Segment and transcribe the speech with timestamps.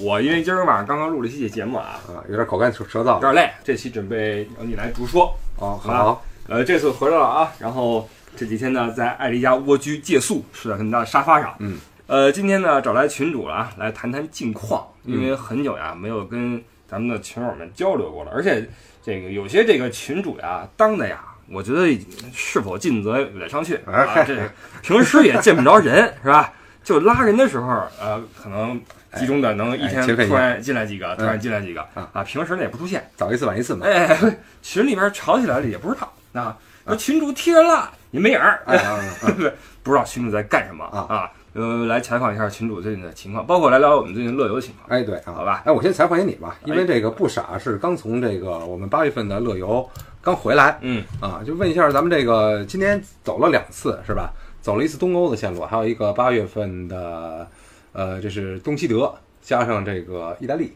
[0.00, 5.36] 我因为今儿晚上刚刚录了一期节目啊，啊，有点口干舌舌燥有点累，这期准备由你来主说。
[5.56, 11.52] 哦，好，呃，这次回来了啊，然后这几天呢，在艾丽家蜗居借宿，睡在他们家的沙发上。
[11.58, 18.68] 嗯，呃，今天呢找来群主了啊，来谈谈近况，因为很久呀没有跟咱们的群友们交流过了，而且
[19.02, 22.00] 这个有些这个群主呀当的呀，我觉得
[22.32, 24.48] 是否尽责有点商榷啊，哎这
[24.80, 26.52] 平时也见不着人是吧？
[26.84, 27.66] 就拉人的时候，
[28.00, 28.80] 呃，可能
[29.16, 33.08] 集中的能一天突然进来几个，突然嗯进来几个啊啊，平时呢也不出现。
[33.16, 33.86] 早一次晚一次嘛。
[33.86, 34.16] 哎，
[34.62, 36.56] 群里边吵起来了也不知道啊，
[36.86, 38.62] 说群主踢人了也没影儿，
[39.82, 41.30] 不知道群主在干什么啊啊。
[41.54, 44.86] 呃，来采访一下群主最近的情况，包括来聊聊我们最近乐游的情况。
[44.96, 49.88] 哎，对啊，好吧哎，我先采访一下你吧，因为哎这个不傻是刚从这个我们八月份的乐游
[50.20, 54.30] 刚回来嗯，啊，就问一下咱们这个今天走了两次是吧？
[54.60, 57.48] 走了一次东欧的线路，还有一个八月份的，
[57.92, 60.72] 呃，这是东西德加上这个意大利、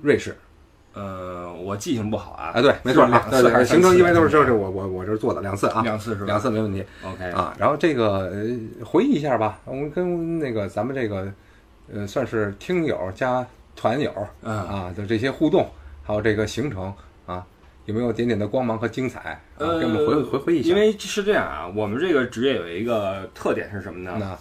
[0.00, 0.36] 瑞士。
[0.92, 6.26] 呃，我记性不好啊，哎，对，没错是两，啊对对，行程因为都是就是我我我这是做的两次啊，两次是吧？
[6.26, 6.84] 两次没问题。
[7.04, 11.32] OK 啊，然后这个呃回忆一下吧，我们跟那个咱们这个
[11.94, 15.70] 呃算是听友加团友嗯啊的这些互动，
[16.02, 16.92] 还有这个行程
[17.24, 17.46] 啊，
[17.84, 19.40] 有没有点点的光芒和精彩啊？
[19.58, 20.70] 呃，给我们回回回忆一下。
[20.70, 24.36] 因为是这样啊，我们这个职业有一个特点是什么呢？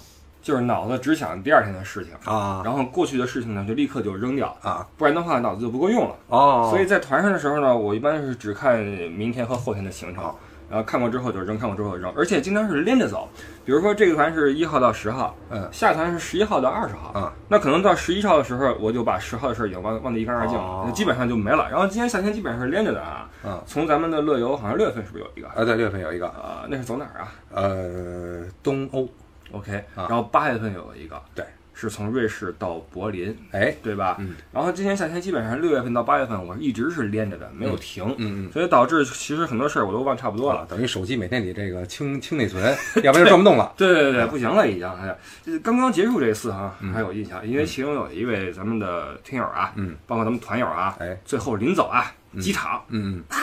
[0.49, 6.15] 那就是脑子只想第二天的事情，啊然后过去的事情呢就立刻就扔掉，啊不然的话脑子就不够用了。
[6.29, 13.29] 哦，所以在团上的时候呢，我一般是只看明天和后天的行程好，然后看过之后就扔，看过之后就扔，而且经常是连着走。
[13.63, 21.69] 比如说这个团是一号到十号，嗯下团是十一号到二十号，啊那可能到十一号的时候，我就把十号的事儿已经忘忘得一干二净了，哦那基本上就没了。
[21.69, 25.47] 然后今天夏天基本上是连着的啊，嗯从咱们的乐游好像六月份是不是有一个？
[25.49, 29.07] 啊，对，六月份有一个呃，那是走哪儿啊呃东欧，
[29.51, 34.17] ？OK，啊然后八月份有一个，对，是从瑞士到柏林，哎，对吧？
[34.19, 34.35] 嗯。
[34.51, 38.03] 然后今年夏天基本上六月份到八月份，我一直是连着的，没有停。
[38.17, 38.51] 嗯嗯。
[38.51, 40.65] 所以导致其实很多事儿我都忘差不多了。
[40.69, 42.63] 等于手机每天得这个清清内存，
[43.03, 43.73] 要不然就转不动了。
[43.77, 44.87] 对对对，不行了已经。
[44.89, 45.15] 哎呀，
[45.45, 53.37] 这刚刚结束这次哈，嗯还有印象，因为其中有一位咱们的听友啊，嗯，包括咱们团友啊，哎，最后临走啊，机场嗯嗯，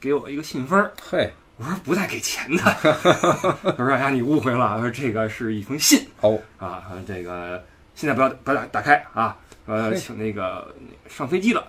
[0.00, 7.62] 给我一个信封儿，嘿，我说不带给钱的，他说哎呀你误会了，说这个是一封信哦，啊，这个
[7.94, 9.36] 现在不要不要打打开啊，
[9.66, 10.74] 呃，请那个
[11.08, 11.64] 上飞机了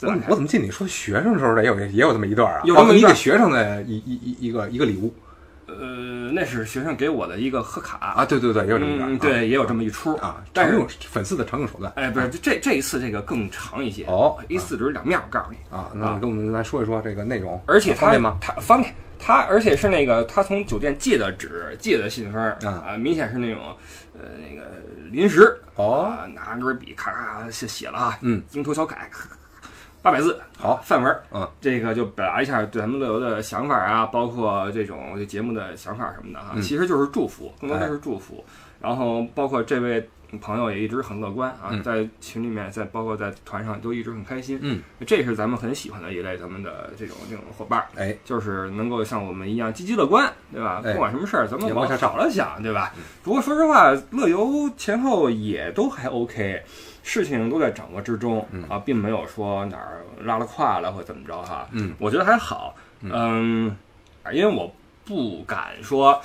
[0.00, 0.34] 我我。
[0.34, 2.62] 怎么记得你说学生的时候也有也有这么一段啊？
[2.64, 5.14] 有这么一段哦学生的一一一一个一个礼物
[5.68, 8.24] 呃，那是学生给我的一个贺卡啊？
[8.24, 11.92] 对对对，也有这么一段，嗯，对，也有这么一出啊，但是常用粉丝的常用手段。
[11.96, 18.38] 哎，不是，这这一次这个更长一些哦，A 四纸两面，我告诉你，啊，那你跟我们来说一说这个内容，而且他方便吗？
[18.40, 18.94] 他方便，
[19.26, 23.76] 他而且是那个他从酒店借的纸，借的信封啊啊，明显是那种
[24.14, 24.62] 呃那个
[25.10, 28.96] 临时哦，啊，拿根笔咔咔写写了啊，嗯，蝇头小楷，
[30.00, 38.44] 八百字，好范文儿，嗯，这个就表达一下对咱们乐游的想法啊，包括这种这节目的想法什么的哈，嗯其实就是祝福，更多的哎是祝福。
[38.86, 40.08] 然后包括这位
[40.40, 50.80] 朋友也一直很乐观啊，嗯在群里面，在包括在团上都一直很开心，嗯，这是咱们很喜欢的一类咱们的这种这种伙伴儿，哎，就是能够像我们一样积极乐观，对吧？
[50.84, 52.92] 哎不管什么事儿，咱们往也往下找了想，对吧？
[53.24, 56.62] 不过说实话，乐游前后也都还 OK，
[57.02, 61.66] 事情都在掌握之中、嗯啊，并没有说哪儿拉了胯了或怎么着哈。
[61.72, 63.76] 嗯，我觉得还好，嗯，
[64.32, 64.72] 因为我
[65.04, 66.20] 不敢说。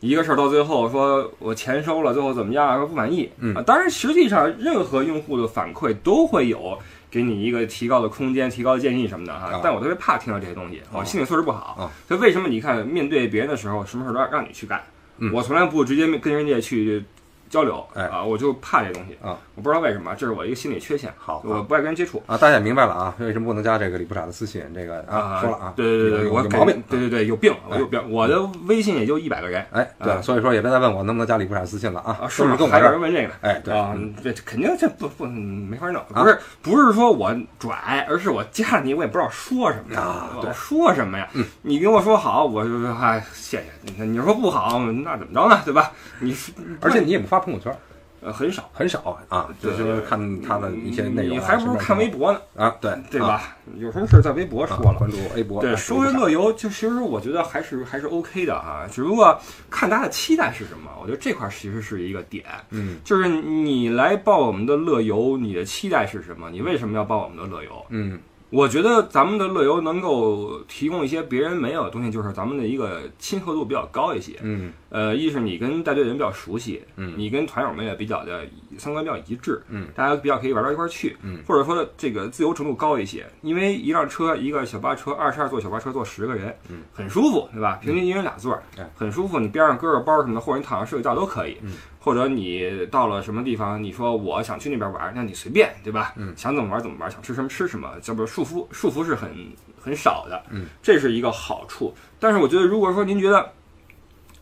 [0.00, 2.76] 一个事儿到最后说我钱收了，最后怎么样？
[2.78, 6.78] 说不满意，嗯啊，当然实际上任何用户的反馈都会有
[7.10, 9.48] 给你一个提高的空间、提高的建议什么的哈。
[9.52, 14.82] 啊但我特别怕听到这些东西，我哦心理素质不好，啊所以为什么你看面对别人的时候，什么事儿都让让你去干，
[15.18, 17.04] 嗯我从来不直接跟人家去
[17.50, 22.22] 交流，哎啊，我就怕这东西啊，我不知道为什么，这是我一个心理缺陷，好我不爱跟人接触。
[22.26, 24.62] 啊，大家也明白了啊，为什么不能加这个李部长的私信？
[24.72, 32.50] 这个啊，说了啊，对对对我有毛病，对对对，有病，我哎有病，我的微信也就一百个人哎，对，啊所以说也别再问我能不能加李部长私信了啊，啊，是吗？
[32.52, 33.34] 还都跟我这儿，有人问这个呢。
[33.40, 41.44] 哎，对，啊嗯，这这肯定这不不没法弄，啊不是不是说我拽，而是我加了你，我也不知道说什么呀我说什么呀嗯？
[41.62, 43.64] 你跟我说好，我就哎谢谢。
[43.82, 45.60] 你你说不好，那怎么着呢？
[45.64, 45.90] 对吧？
[46.20, 46.36] 你
[46.80, 47.74] 而且你也不发朋友圈，
[48.22, 48.68] 呃，很少。
[48.72, 53.56] 很少啊，就是看他的一些内容啊，你还不如看微博呢，啊，对啊对吧？
[53.78, 54.98] 有什么事儿在微博啊说了。
[54.98, 59.38] 关注微博，对，啊说回乐游，就其实我觉得还是还是 OK 的啊，只不过
[59.70, 60.90] 看大家的期待是什么。
[61.00, 66.50] 我觉得这块儿其实是一个点，嗯就是你来报我们的乐游，你的期待是什么？
[66.50, 67.86] 你为什么要报我们的乐游？
[67.88, 68.18] 嗯
[68.50, 74.36] 我觉得咱们的乐游能够提供一些别人没有的东西，就是咱们的一个亲和度比较高一些。
[74.42, 74.72] 嗯。
[74.90, 77.14] 呃，一是你跟带队人比较熟悉，嗯。
[77.16, 78.44] 你跟团友们也比较的
[78.76, 87.78] 三观比较一致，嗯，大家比较可以玩到一块儿去，嗯，或者说这个自由程度高一些，因为一辆车一个小巴车，二十二座小巴车坐十个人，嗯，很舒服，对吧？
[87.80, 88.58] 平均一人俩座
[88.96, 96.14] 很舒服，你边上搁个包什么的，或者你躺上睡个觉都可以，嗯，或者你到了什么地方，你说我想去那边玩，那你随便，对吧？
[96.16, 99.30] 嗯想怎么玩怎么玩，想吃什么吃什么，这不束缚束缚是很
[99.78, 101.94] 很少的，嗯，这是一个好处。
[102.18, 103.52] 但是我觉得，如果说您觉得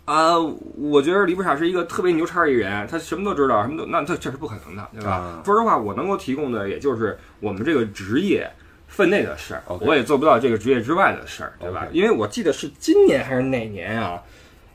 [0.04, 5.10] 啊、我觉得李不傻是一个特别牛叉的一人，他什么都知道，什么都那这这是不可能的，对吧？
[5.10, 8.50] 啊说实话，我能够提供的也就是我们这个职业
[8.86, 14.22] 分内的事儿我也做不到这个职业之外的事儿，对吧因为我记得是今年还是哪年啊，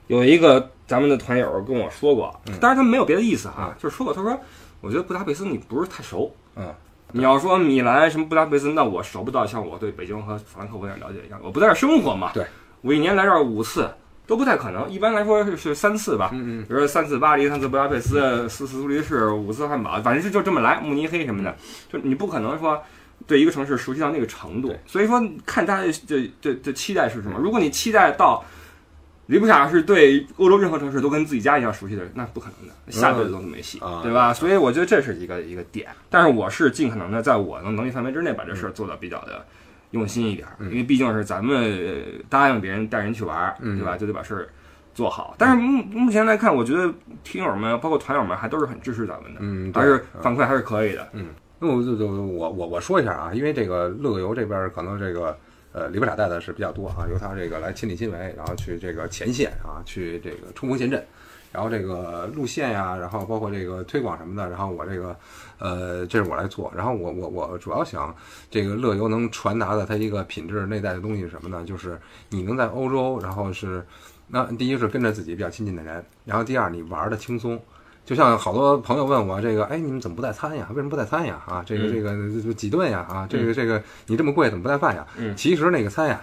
[0.06, 4.38] 有一个咱们的团友跟我说过，嗯当然他没有别的意思哈，就是说过，他说
[4.82, 6.34] 我觉得布达佩斯你不是太熟。
[6.56, 6.74] 嗯
[7.16, 12.32] 你要说米兰什么布达佩斯，那我熟不到像我对北京和法兰克福那样了解一样，我不在这儿生活嘛。
[12.34, 12.44] 对，
[12.82, 13.88] 我一年来这儿五次
[14.26, 16.32] 都不太可能，一般来说是是三次吧。
[16.34, 21.56] 嗯嗯比如说三次巴黎，三次布达佩斯，四次苏黎世，五次汉堡，反正是就这么来，慕尼黑什么的，
[21.88, 22.82] 就你不可能说
[23.28, 24.76] 对一个城市熟悉到那个程度。
[24.88, 27.38] 所以说，看大家的的的期待是什么。
[27.38, 28.44] 如果你期待到
[29.28, 34.34] 李布傻是对欧洲任何城市都跟自己家一样熟悉的人，那不可能的，下辈子都没戏，啊对吧？
[34.34, 35.88] 所以我觉得这是一个一个点。
[36.10, 39.46] 但是我是尽可能的在我的能力范围之内把这事儿做的比较的
[39.92, 43.96] 用心一点因为毕竟是咱们呃答应别人带人去玩对吧？
[43.96, 44.50] 就得把事儿
[44.94, 45.36] 做好。
[45.38, 46.94] 但是目目前来看，我觉得
[47.24, 51.08] 听友们包括团友们还都是很支持咱们的，嗯，还是反馈还是可以的。
[51.14, 51.28] 嗯
[51.60, 55.38] 那我就就我我我说一下啊，因为这个乐游这边可能这个
[55.74, 61.04] 呃李部长带的是比较多啊，由他这个来亲力亲为，然后去这个前线啊，去这个冲锋陷阵，
[61.52, 65.16] 然后这个路线呀，然后包括这个推广什么的，然后我这个
[65.58, 68.16] 呃这是我来做，然后我我我主要想
[68.50, 71.66] 这个乐游能传达的它一个品质内在的东西是什么呢？
[71.66, 72.00] 就是
[72.30, 73.86] 你能在欧洲，然后是
[74.28, 77.60] 那第一是跟着自己比较亲近的人，然后第二你玩的轻松。
[78.06, 80.68] 就像好多朋友问我这个，哎，你们怎么不带餐呀？
[80.72, 81.42] 为什么不带餐呀？
[81.48, 82.12] 啊，这个这个
[82.42, 83.06] 这几顿呀？
[83.10, 85.08] 啊，这个这个你这么贵，怎么不带饭呀？
[85.18, 86.22] 嗯其实那个餐呀，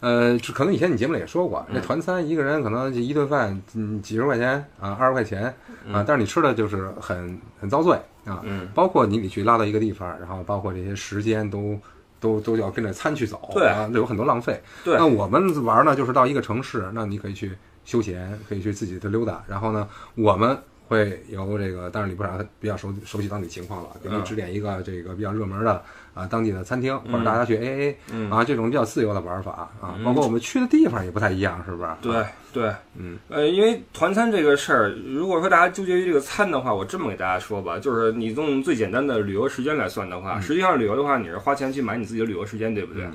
[0.00, 5.44] 呃，就可能以前你节目里也说过，那团餐一个人可能一顿饭嗯几十块钱啊，二十块钱
[5.90, 8.40] 啊，但是你吃的就是很很遭罪啊。
[8.42, 11.78] 嗯，包括你得去拉到一个地方，然后包括这些时间都
[12.20, 14.60] 都都要跟着餐去走，对啊，有很多浪费。
[14.84, 17.56] 对那我们玩呢，就是到一个城市，那你可以去
[17.86, 20.58] 休闲，可以去自己的溜达，然后呢，我们。
[20.92, 24.24] 会有这个，但是李部长他比较熟熟悉当地情况了，给你嗯。
[24.24, 25.82] 指点一个这个比较热门的
[26.14, 28.30] 啊当地的餐厅，或者大家去 AA 嗯。
[28.30, 30.04] 啊这种比较自由的玩法啊，嗯。
[30.04, 31.88] 包括我们去的地方也不太一样，是不是？
[32.02, 43.04] 对对，嗯，呃，因为团餐这个事儿，如果说大家纠结于这个餐的话，我这么给大家说吧，就是你用最简单的旅游时间来算的话，实际上旅游的话，你是花钱去买你自己的旅游时间，对不对？
[43.04, 43.12] 嗯。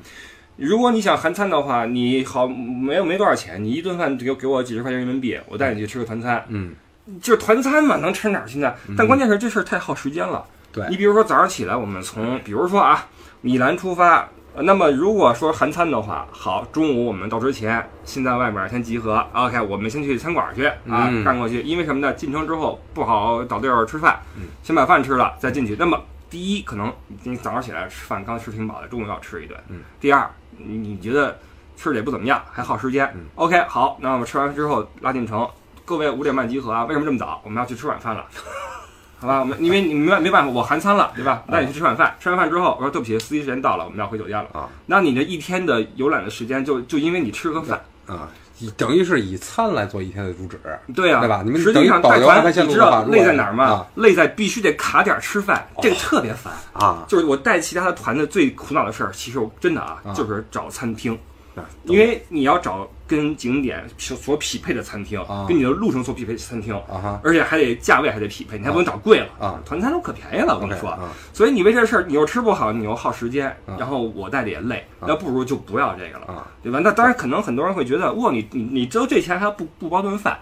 [0.56, 6.74] 如果你想含餐的话，你好没有没多少钱，你一顿饭给给我几十块钱人民币，我带你去吃个团餐，嗯，
[7.22, 8.74] 就是团餐嘛，能吃哪儿去呢？
[8.98, 10.44] 但关键是这事儿太耗时间了。
[10.72, 13.08] 对你比如说早上起来，我们从比如说啊
[13.42, 22.14] 米兰出发，呃那么如果说韩餐的话，好，中午我们到之前先在外面先集合，OK，我们先去餐馆去啊，嗯干过去，因为什么呢？
[22.14, 25.76] 进城之后不好找地儿吃饭，嗯先把饭吃了再进去。
[25.80, 26.94] 那么第一，可能
[27.24, 29.58] 你早上起来吃饭刚吃挺饱的，中午要吃一顿。
[29.70, 31.40] 嗯第二，你你觉得
[31.78, 33.10] 吃的也不怎么样，还耗时间。
[33.16, 35.48] 嗯 OK，好，那我们吃完之后拉进城，
[35.88, 36.84] 各位五点半集合啊！
[36.84, 37.40] 为什么这么早？
[37.46, 38.26] 我们要去吃晚饭了。
[39.20, 41.44] 好吧，我们因为你没办没办法，我含餐了，对吧？
[41.48, 44.50] 那你去吃晚饭，吃完饭之后，我说对不起，司机时间到了，我们要回酒店了。
[44.52, 48.28] 啊那你这一天的游览的时间就就因为你吃个饭，啊，
[48.60, 50.60] 以等于是以餐来做一天的主旨。
[50.94, 53.88] 对啊，对吧你们实际上带团，你知道累在哪儿吗啊？
[53.96, 56.54] 累在必须得卡点儿吃饭，这个特别烦。
[56.74, 61.18] 啊，就是我带其他的团的最苦恼的事儿，其实我真的啊啊，就是找餐厅，
[61.58, 69.60] 啊因为你要找跟景点所匹配的餐厅啊，跟你的路程所匹配的餐厅，啊而且还得价位还得匹配，你还不能找贵了啊。
[69.66, 70.90] 团餐都可便宜了，我跟你说。
[70.90, 71.10] 啊。
[71.34, 73.76] 所以你为这事儿，你又吃不好，你又耗时间，啊。
[73.80, 75.08] 然后我带的也累，啊。
[75.08, 76.48] 那不如就不要这个了，啊。
[76.62, 76.80] 对吧？
[76.84, 80.38] 那当然，可能很多人会觉得，哇，你你你只有这钱还不不包顿饭，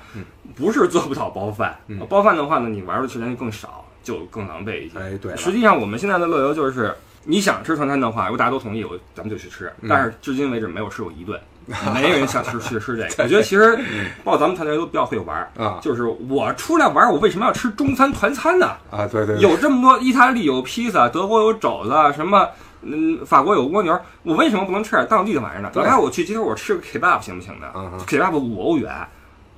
[0.56, 1.78] 不是做不到包饭。
[1.88, 4.98] 嗯，包饭的话呢，你玩的时间就更少，就更狼狈一些。
[4.98, 9.72] 哎对实际上我们现在的乐游就是，你想吃团餐的话，如果大家都同意，我咱们就去吃。
[9.82, 11.40] 嗯但是至今为止没有吃过一顿，
[11.94, 13.10] 没人想去去吃这个。
[13.24, 13.76] 我觉得其实
[14.24, 18.68] 包括咱们团队都比较会玩儿啊就是我出来玩儿，我为什么要吃中餐团餐呢？
[18.92, 22.48] 啊，对对，对有这么多，意大利有披萨，德国有肘子，什么
[22.84, 25.72] 嗯，法国有蜗牛，我为什么不能吃点当地的玩意儿呢？
[25.74, 27.68] 对哪怕我去街头我吃个 kebab 行不行的
[28.06, 28.92] ？kebab 五欧元。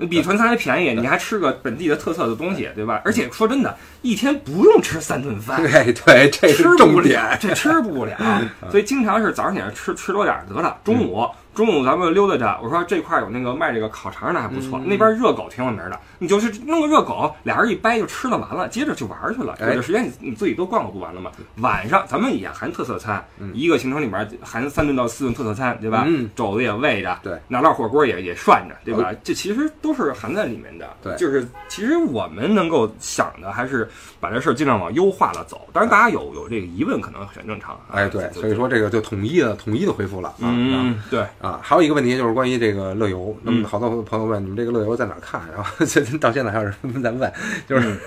[0.06, 3.02] 比团餐还便宜，你还吃个本地的特色的东西，对吧？
[3.04, 8.16] 而且说真的，一天不用吃三顿饭，对对，这是吃不了重点，，这吃不了，
[8.70, 11.28] 所以经常是早上起来吃吃多点得了，中午
[11.58, 21.32] 中午咱们溜达着，我说这块儿有那个卖这个烤肠的还不错，那边热狗挺有名的，你就是弄个热狗，俩人一掰就吃了完了，接着就玩去了，哎有的时间你你自己都逛逛不完了吗？
[21.56, 26.04] 晚上咱们也含特色餐，一个行程里面含三顿到四顿特色餐，对吧？
[26.06, 29.12] 嗯肘子也喂着，对，拿烙火锅也也涮着，对吧？
[29.24, 30.88] 这其实都是含在里面的。
[31.02, 35.68] 对就是其实我们能够想的还是把这事儿尽量往优化了走。
[35.74, 37.94] 当然，大家有有这个疑问，可能很正常啊。
[37.94, 40.54] 哎，对，所以说这个就统一的统一的回复了啊。
[40.54, 43.62] 嗯，对，啊，还有一个问题就是关于这个乐游，那嗯。
[43.62, 47.32] 么好多朋友问你们这个乐游在哪儿看， 然后这到现在还有人在问，
[47.68, 47.98] 就是，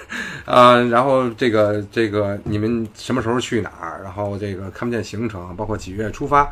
[0.45, 6.47] 呃， 然后这个这个你们什么时候去哪儿，然后这个看不见行程，包括几月出发，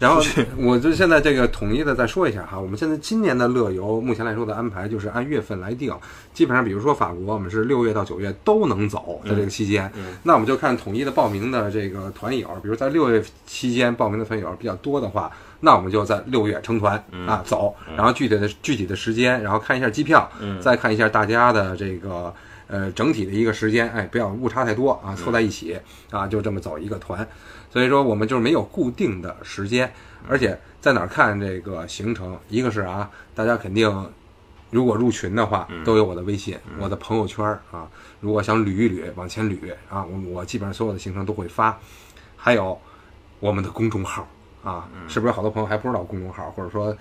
[0.00, 0.20] 然后
[0.58, 5.94] 我就现在这个统一的再说一下哈，我们现在今年的乐游目前来说的安排就是按月份来定，
[6.32, 9.92] 基本上比如说法国，我们是六月到九月都能走，在这个期间，
[10.22, 15.30] 那我们就看统一的报名的这个团友，比如在六月期间报名的团友比较多的话，
[15.60, 20.26] 那我们就在六月成团、啊走，然后具体的具体的时间，然后看一下机票，
[20.60, 22.34] 再看一下大家的这个
[22.70, 25.76] 呃整体的一个时间，哎，不要误差太多啊，凑在一起
[26.10, 27.26] 啊，就这么走一个团。
[27.70, 29.92] 所以说我们就是没有固定的时间，
[30.28, 34.10] 而且在哪儿看这个行程，一个是啊，大家肯定
[34.70, 37.88] 如果入群的话，都有我的微信、我的朋友圈啊。
[38.20, 39.56] 如果想捋一捋，往前捋
[39.88, 41.78] 啊，我我基本上所有的行程都会发，
[42.36, 42.78] 还有
[43.38, 44.28] 我们的公众号
[44.62, 46.96] 啊，是不是有好多朋友还不知道公众号，或者说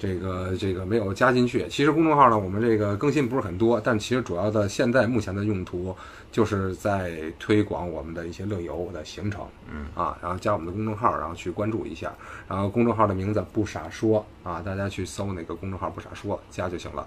[0.00, 1.68] 这个这个没有加进去？
[1.68, 5.94] 其实公众号呢，我们这个更新不是很多，但其实主要的现在目前的用途
[6.32, 12.10] 就是在推广我们的一些乐游的行程，嗯啊，然后加我们的公众号，然后去关注一下，
[12.48, 17.06] 然后公众号的名字不傻说啊，大家去搜那个公众号不傻说加就行了。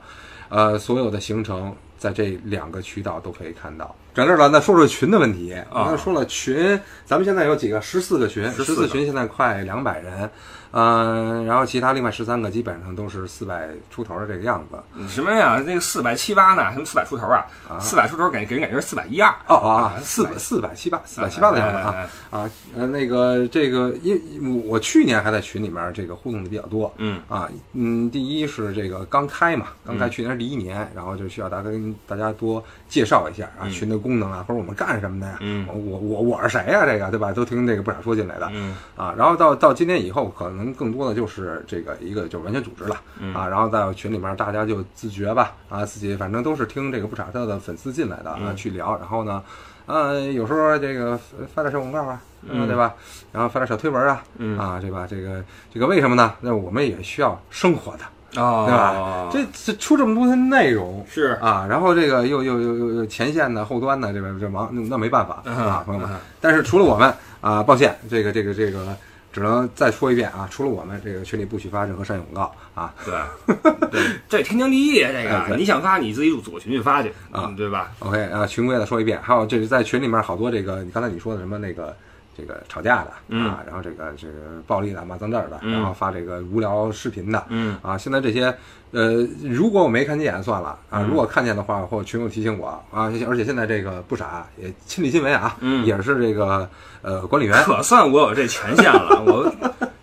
[0.49, 3.95] 呃，所有的行程在这两个渠道都可以看到。
[4.13, 5.53] 整这了，那说说群的问题。
[5.53, 7.81] 啊刚才说了群，咱们现在有几个？
[7.81, 10.29] 十四个群，十14四群现在快两百人，
[10.71, 14.77] 嗯、然后其他另外十三个基本上都是四百出头的这个样子。
[15.07, 15.63] 什么呀？
[15.65, 16.71] 那个四百七八呢？
[16.73, 17.47] 什么四百出头啊？
[17.79, 19.33] 四百出头给给人感觉是四百一二。
[19.47, 35.65] 哦啊，四百四百七八，四百七八的样子啊啊，呃，那个这个，因我去年还在群里面这个互动的比较多，嗯啊，嗯，第一是这个刚开嘛，刚开，去年是第一年，然后就需要大家跟大家多介绍一下啊，群的功能啊，或者我们干什么的呀，嗯。
[35.67, 37.31] 我我我我是谁呀、这个对吧？
[37.31, 38.75] 都听这个不傻说进来的，嗯。
[38.95, 43.33] 啊，然后到到今天以后，可能更多的就是这个一个就是完全组织了、嗯。
[43.33, 45.53] 啊，然后在群里面大家就自觉吧。
[45.69, 48.55] 啊，自己反正都是听这个不傻特的粉丝进来的啊，嗯。
[48.55, 49.43] 去聊，然后呢，
[49.85, 51.19] 呃，有时候这个
[51.53, 52.67] 发点小广告啊，嗯。
[52.67, 52.93] 对吧？
[53.31, 54.57] 然后发点小推文啊，嗯。
[54.57, 55.07] 啊，对吧？
[55.09, 56.33] 这个这个为什么呢？
[56.41, 58.03] 那我们也需要生活的，
[58.35, 59.29] 哦，对吧？
[59.31, 61.05] 这这出这么多的内容。
[61.09, 66.17] 是啊，然后这个又又又又又前线的后端的这个这忙，那那没办法啊，朋友们嗯。
[66.41, 68.95] 但是除了我们啊，抱歉，这个这个这个
[69.31, 72.93] 只能再说一遍啊，除了我们，这个群里不许发任何商业广告啊。
[73.03, 73.57] 对
[73.89, 81.95] 对，这天经地义，这哎个对你想发你自己组个群去发去啊嗯对吧？OK 啊，群规再说一遍，还有这是在群里面好多这个，你刚才你说的什么那个
[82.35, 84.33] 这个吵架的、嗯啊，然后这个这个
[84.65, 88.53] 暴力的、骂脏字儿的，嗯然后发这个无聊视频的，嗯啊，现在这些
[88.91, 96.67] 呃，如果我没看见算了啊，嗯如果看见的话，或者群友提醒我啊，而且现在这个不傻也亲力亲为啊，嗯也是这个
[97.01, 97.61] 呃管理员。
[97.63, 99.53] 可算我有这权限了， 我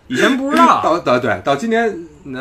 [0.07, 0.81] 以前不知道。
[0.83, 2.39] 到到对到今年，那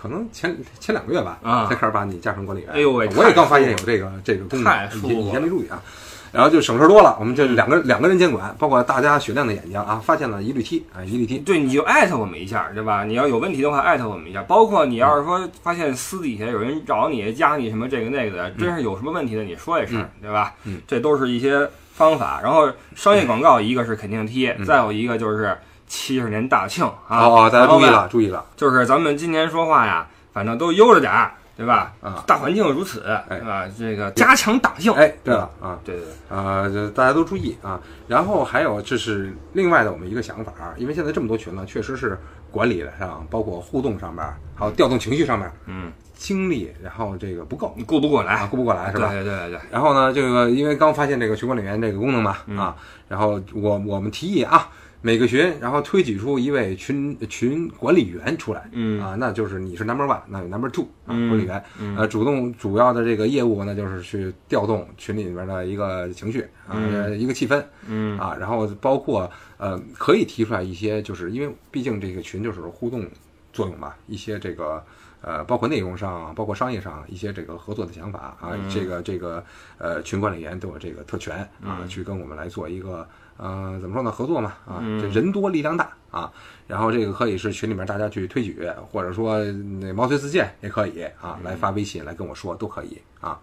[0.00, 2.70] 可能前前两个月吧，啊才开始把你加成管理员。
[2.72, 5.82] 哎呦喂我也刚发现有这个这个功能，以前没注意啊。
[6.32, 11.38] 然后就省事儿多了，我们这两个两个人监管，包括大家雪亮的眼睛啊，发现了一律踢啊，一律踢。
[11.38, 13.04] 对，你就艾特我们一下，对吧？
[13.04, 14.42] 你要有问题的话，艾特我们一下。
[14.44, 20.54] 包括你要是说发现私底下有人找你、加你什么这个那个的，真是有什么问题的，你说一声，对吧？
[20.64, 22.40] 嗯，这都是一些方法。
[22.42, 25.54] 然后商业广告，一个是肯定踢，再有一个就是
[25.86, 26.94] 七十年大庆啊。
[27.10, 28.44] 嗯哦哦，大家注意了，注意了。
[28.56, 31.92] 就是咱们今年说话呀，反正都悠着点儿，对吧？
[32.00, 33.68] 啊大环境如此，对吧？
[33.78, 34.92] 这个加强党性。
[34.94, 37.80] 哎，对了啊，对对对，啊，这大家都注意啊。
[38.08, 42.18] 然后还有这是另外的我们一个想法啊，因为现在这么多群了，确实是
[42.50, 49.08] 管理上，包括互动上面，还有调动情绪上面，嗯，精力然后这个不够你顾不过啊，来，顾不过来是吧？
[49.10, 52.74] 对对对对，然后呢，这个因为刚发现这个群管理员这个功能嘛，嗯啊，
[53.08, 54.68] 然后我我们提议啊，
[55.04, 59.02] 每个群然后推举出一位群群管理员出来，嗯。
[59.02, 61.28] 啊，那就是你是 number one，那有 number two 啊，嗯。
[61.28, 61.62] 管理员，
[61.96, 67.18] 呃，主动主要的这个业务呢，就是去调动群里面的一个情绪啊，嗯。
[67.18, 68.16] 一个气氛，嗯。
[68.16, 69.28] 啊，然后包括
[69.58, 73.04] 呃，可以提出来一些，就是因为毕竟这个群就是互动
[73.52, 74.82] 作用嘛，一些这个
[75.20, 79.44] 呃，包括内容上，包括商业上一些这个合作的想法啊，这个这个
[79.78, 86.30] 呃，群管理员都有这个特权啊，去跟我们来做一个呃，怎么说呢，合作嘛啊，这人多力量大啊，
[86.66, 89.42] 然后这个可以是群里面大家去推举，或者说
[89.80, 93.38] 那毛遂自荐也可以啊，来发微信来跟我说都可以啊。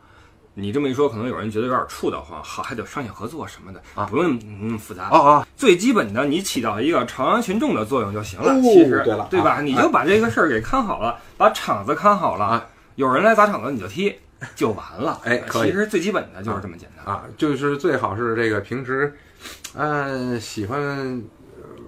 [0.55, 5.07] 你这么一说，可能有人觉得有点怵得慌，好，还得商业合作什么的，啊不用那么复杂。
[5.09, 8.51] 哦哦，最基本的，你起到一个朝阳群众的作用就行了。
[8.53, 9.53] 哦其实，对了对吧？
[9.53, 14.13] 啊你就把这个事儿给看好了，把场子看好了，啊有人来砸场子你就踢，
[14.55, 15.21] 就完了。
[15.23, 17.05] 哎其实最基本的就是这么简单。
[17.05, 19.15] 啊，就是最好是这个平时，
[19.75, 21.23] 呃，喜欢呃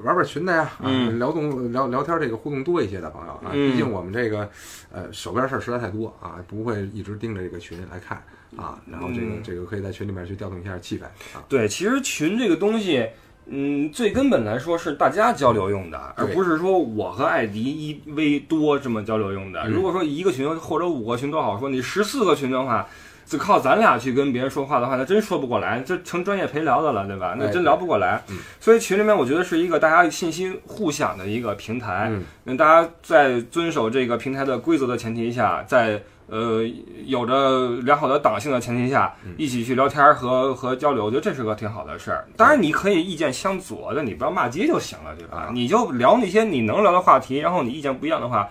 [0.03, 1.17] 玩玩群的呀，啊，嗯。
[1.19, 3.71] 聊动聊聊天这个互动多一些的朋友啊，嗯。
[3.71, 4.49] 毕竟我们这个
[4.91, 8.23] 呃手边事儿实在太多啊，不会一直盯着这个群来看
[8.55, 11.03] 啊，然后这个、嗯这个可以在群里面去调动一下气氛
[11.35, 13.07] 啊，对，其实群这个东西，
[13.47, 19.61] 嗯，最根本来说是大家交流用的，而对不是说我和艾迪一 v 多这么交流用的。
[19.63, 19.71] 嗯。
[19.71, 22.87] 如果说一个群或者五个群都好说，你十四个群的话。
[23.31, 27.33] 只靠咱俩去跟别人说话的话，那真说不过来，这成专业陪聊的了，对吧？
[27.39, 28.21] 那哎真聊不过来。
[28.27, 32.09] 嗯所以群里面，我觉得是一个大家信息互享的一个平台。
[32.11, 36.61] 嗯那大家在遵守这个平台的规则的前提下，在呃
[37.05, 42.27] 有着良好的党性的前提下，嗯一起去聊天和和交流，我觉得这是个挺好的事儿。
[42.35, 45.49] 当然，你可以意见相左的，你不要骂街就行了，对吧啊？
[45.53, 48.49] 你就聊那些你能聊的话题，然后你意见不一样的话。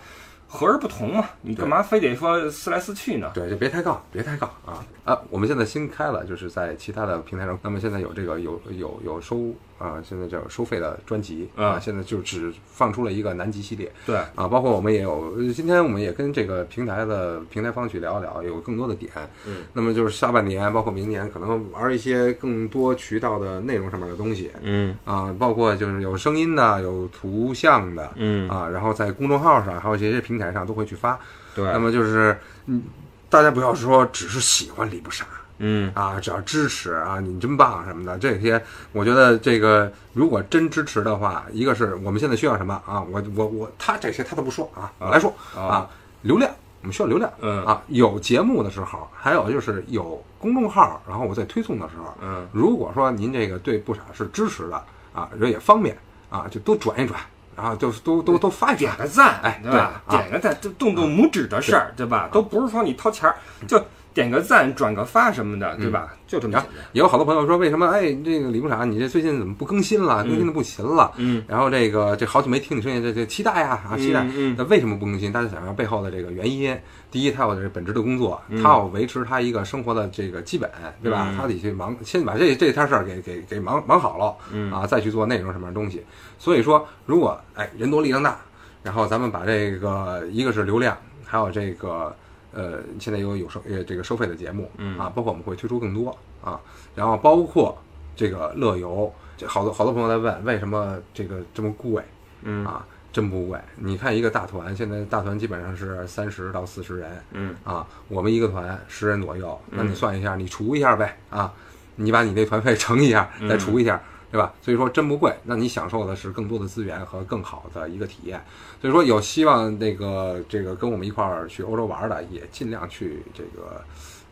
[0.53, 3.31] 和而不同嘛，你干嘛非得说撕来撕去呢？
[3.33, 5.17] 对，就别抬杠，别抬杠啊啊！
[5.31, 19.11] 我们现在新开了，就是在其他的平台上，那么现在有这个有有有收啊，现在叫收费的专辑啊，嗯现在就只放出了一个南极系列，对，啊，包括我们也有，呃今天我们也跟这个平台的平台方去聊一聊，有更多的点。
[19.47, 31.19] 嗯，那么就是下半年，包括明年，可能玩一些更多渠道的内容上面的东西嗯啊，包括就是有声音的，有图像的嗯，啊，然后在公众号上还有一些平台上都会去发。
[31.55, 32.83] 对，那么就是，嗯，
[33.31, 35.25] 大家不要说只是喜欢李不傻。
[35.63, 38.61] 嗯啊，只要支持啊，你真棒什么的，这些
[38.93, 43.01] 我觉得这个如果真支持的话，一个是我们现在需要什么啊？
[43.11, 45.91] 我我我他这些他都不说啊，我来说啊啊，
[46.23, 55.97] 流量，我们需要流量，嗯啊，有节目的时候，还有就是有公众号，然后我在推送的时候，嗯，如果说您这个对不傻是支持的啊，人也方便
[56.31, 57.21] 啊，就都转一转，
[57.55, 60.03] 然后就都都都发一点，个赞，哎对吧？
[60.09, 62.29] 点个赞，就动动拇指的事儿，对吧？
[62.33, 63.79] 都不是说你掏钱儿，就
[64.13, 66.15] 点个赞、转个发什么的，对吧？
[66.27, 66.89] 就这么然后简单。
[66.93, 70.23] 也有好多朋友说，为什么哎这个李部长你这最近怎么不更新了？
[70.25, 71.13] 更新的不勤了？
[71.17, 74.23] 嗯然后这个这好久没听你声音，这这期待呀啊期待。
[74.25, 75.31] 嗯嗯那为什么不更新？
[75.33, 76.77] 大家想想背后的这个原因。
[77.11, 80.71] 第一，他有这本职的工作，嗯他要维持他一个生活的这个基本，
[81.03, 81.27] 对吧？
[81.31, 86.05] 嗯他得去忙，先把这这摊事儿给给给忙忙好了，嗯啊，再去做内容什么的东西。
[86.39, 88.39] 所以说，如果哎人多力量大，
[88.83, 92.15] 然后咱们把这个一个是流量，还有这个
[92.53, 94.99] 呃现在有有收呃这个收费的节目，嗯。
[94.99, 96.61] 啊，包括我们会推出更多啊，
[96.95, 97.77] 然后包括
[98.15, 102.03] 这个乐游，这好多好多朋友在问为什么这个这么贵？
[102.43, 102.65] 嗯。
[102.65, 102.87] 啊？
[103.13, 107.53] 真不贵，你看一个大团，现在大团基本上是三十到四十人嗯。
[107.65, 109.95] 啊，我们一个团十人左右，那你嗯。
[109.97, 111.53] 算一下，你除一下呗啊，
[111.97, 114.53] 你把你那团费乘一下，再除一下，对吧？
[114.63, 118.41] 所以说真不贵，那你享受的是更多的资源和更好的一个体验。
[118.81, 123.85] 所以说有希望那个这个跟我们一块儿去欧洲玩的，也尽量去这个，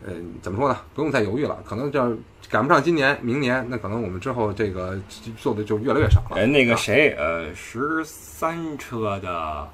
[0.07, 0.79] 呃，怎么说呢？
[0.95, 2.17] 不用再犹豫了，可能这
[2.49, 4.97] 赶不上今年、明年，那可能我们之后这个
[5.37, 6.37] 做的就越来越少了。
[6.37, 9.69] 哎，那个啊谁，呃，十三车的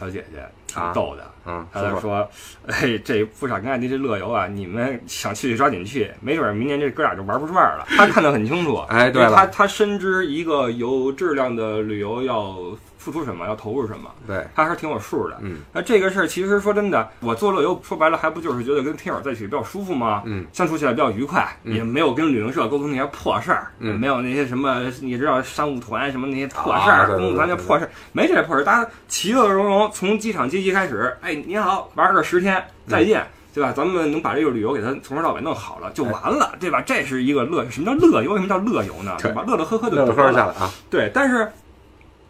[0.00, 2.28] 小姐姐挺啊逗的，嗯，他就说，
[2.66, 7.84] 哎，这不傻跟艾迪这乐游啊，你们想去就抓紧去，没准儿明年这哥俩就玩不转了。
[7.96, 12.54] 他看得很清楚， 哎对了因为她她深知一个有质量的旅游要
[12.98, 14.10] 付出什么，要投入什么。
[14.26, 15.38] 对，他还是挺有数的。
[15.40, 20.22] 嗯，那这个事儿其实说真的，我做乐游说白了还不就是觉得跟听友在一起比较舒服吗？
[20.26, 33.26] 嗯，相处起来比较愉快，嗯也没有跟旅行社沟通那些破事儿，嗯也没有那些什么你知道商务团什么那些破事儿，啊对对公务团那破事儿，没这些破事儿，大家其乐融融，从机场接机开始，哎，你好，玩个十天，再见。
[33.54, 33.72] 对吧？
[33.72, 36.80] 咱们能把这个旅游给它从头到尾弄好了就完了，对吧？
[36.82, 37.68] 这是一个乐。
[37.68, 38.32] 什么叫乐游？
[38.32, 39.16] 为什么叫乐游呢？
[39.18, 39.42] 对吧？
[39.44, 41.50] 乐乐呵呵的乐呵呵下来啊，对，但是，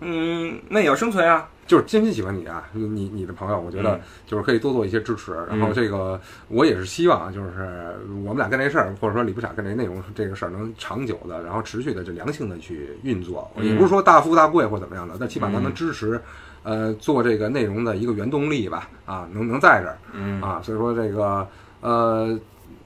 [0.00, 1.46] 嗯，那也要生存啊。
[1.66, 5.34] 就是真心喜欢你啊，你你你的朋友，我觉得嗯就是可以多做一些支持。
[5.50, 13.50] 然后这个我也是希望，就是我们俩干这事儿，或者说李不傻干这内容这个事儿，能长久的，然后持续的就良性的去运作。
[13.56, 16.18] 嗯也不是说大富大贵或者怎么样的，但起码咱能支持。
[16.68, 21.48] 呃，做这个内容的一个原动力吧，啊，能能在这儿，嗯啊，所以说这个
[21.80, 22.38] 呃，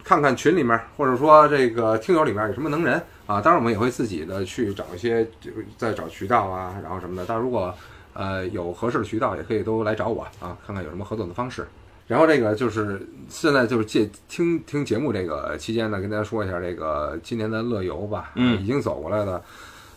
[0.05, 7.25] 看看群里面，或者说这个听友里面有什么能人啊，当然我们也会自己的去找一些，这个再找渠道啊，然后什么的。
[7.27, 7.75] 但如果
[8.13, 11.67] 呃有合适的渠道，也可以都来找我啊，看看有什么合作的方式。
[12.07, 19.43] 然后这个就是现在就是借听听节目这个期间呢，跟大家说一下这个今年的乐游吧，嗯已经走过来的。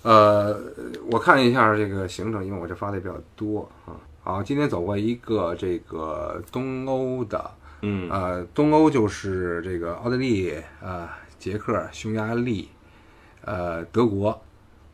[0.05, 0.55] 呃，
[1.11, 3.97] 我看一下这个行程，因为我这发的也比较多啊。
[4.21, 12.69] 好，今天走过一个这个东欧的，嗯呃，东欧就是这个奥地利、呃，捷克、匈牙利、
[13.41, 14.39] 呃，德国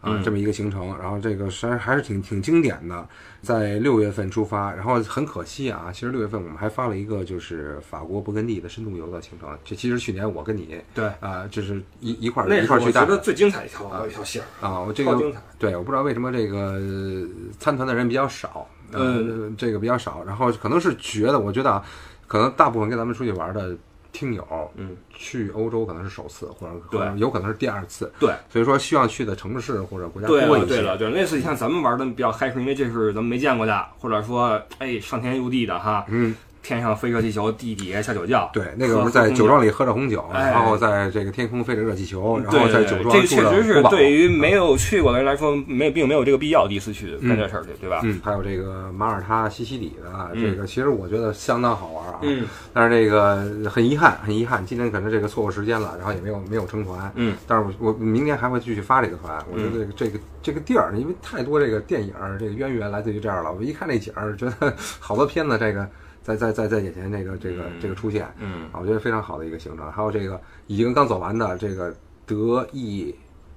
[0.02, 0.98] 啊、嗯这么一个行程。
[1.00, 3.08] 然后这个实还是挺挺经典的，
[3.42, 4.74] 在六月份出发。
[4.74, 9.50] 然后很可惜啊，其实六月份我们还发了一个就是法国勃艮第的深度游的行程。
[9.64, 14.80] 这其实去年我跟你对，啊、就是一一块儿那一是我觉得块儿去带的最精彩一条一条线儿，啊。
[14.82, 15.32] 我这个。
[15.60, 17.28] 对，我不知道为什么这个呃
[17.60, 21.86] 参团的人比较少，呃，这个比较少，然后可能是觉得，我觉得啊，
[22.26, 23.78] 可能大部分跟咱们出去玩的
[24.12, 27.20] 听友，嗯，去欧洲可能是首次，或者对。
[27.20, 30.68] 有可能是第二次，对，所以说需要去的城市或者国家多一些。
[30.68, 48.02] 对了，对了，类似像咱们玩的比较嗨，是因为这是咱们没见过的，或者说，哎，上天入地的哈，嗯，天上飞热气球，地底下下酒窖，对，那个喝不是在酒庄里喝着红酒，哎然后在这个天空飞着热气球，然后在酒庄住这确实是对于没有去过的人来说，没有并没有这个必要第一次去干这事儿去，对吧？
[48.04, 52.20] 嗯，还有这个马耳他、西西里的这个其实我觉得相当好玩啊。
[52.22, 57.12] 嗯但是这个很遗憾，很遗憾，今天可能这个错过时间了，然后也没有没有成团。
[57.16, 59.44] 嗯，但是我我明年还会继续发这个团。
[59.52, 63.52] 我觉得这个、这个这个地儿，因为太多这个电影儿这个渊源来自于这儿了。
[63.52, 65.90] 我一看这景儿，觉得 好多片子这个
[66.22, 69.92] 在在在在眼前这个这个这个出现嗯啊，我觉得非常好的一个行程。
[69.92, 71.94] 还有这个已经刚走完的这个
[72.26, 73.14] 德意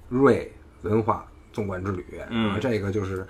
[0.09, 0.51] 瑞
[0.83, 3.27] 文化纵贯之旅，嗯啊，这个就是。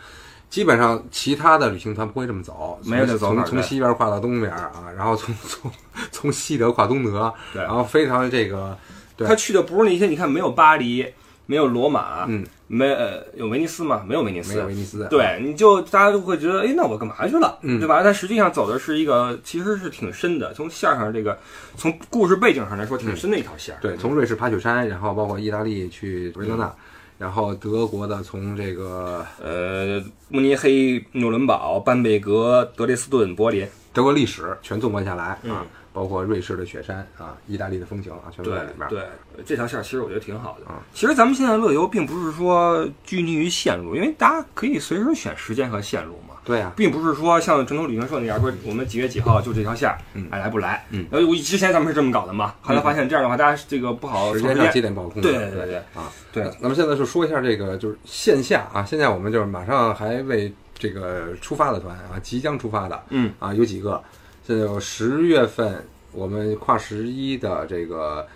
[0.51, 5.69] 基本上其他的旅行团不会这么走，没有从从西边跨到东边啊，然后从从
[6.13, 8.79] 从西德跨东德，对然后非常这个
[9.17, 11.05] 对他去的不是那些，你看没有巴黎，
[11.47, 14.05] 没有罗马，嗯，没呃有威尼斯吗？
[14.07, 18.03] 没有威尼斯，没有威尼斯，对，你就大家都会觉得，哎，那我干嘛去了，嗯对吧？
[18.03, 21.39] 但实际上走的是一个其实是挺深的，从线上这个，
[21.77, 23.79] 从故事背景上来说挺深的一条线儿。
[23.83, 26.75] 对，从瑞士爬雪山，然后包括意大利去维罗纳，
[27.19, 38.87] 然后德国的从这个呃，慕尼黑、纽伦堡、班贝格、德累斯顿、柏林，德国历史全纵观下来啊嗯，包括瑞士的雪山啊，意大利的风情啊，全都在里面。
[38.91, 39.03] 对，
[39.47, 40.67] 这条线儿其实我觉得挺好的。
[40.67, 46.35] 啊其实咱们现在乐游并不是说拘泥于线路，因为大家可以随时选时间和线路嘛。
[46.45, 49.89] 对啊，并不是说像传统旅行社那样说，我们几月几号就这条线
[50.31, 50.85] 爱来不来。
[50.91, 55.21] 嗯呃，我之前咱们是这么搞的嘛，后来发现这样的话，大家这个不好时间上节点把控制。
[55.23, 64.03] 对对对对啊，对，那么现在就说一下这个就是线下啊，现在我们就是马上还为这个出发的团啊，即将出发的嗯啊有几个，
[64.47, 68.27] 现在有十月份我们跨十一的这个